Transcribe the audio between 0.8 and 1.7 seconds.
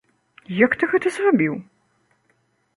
гэта зрабіў?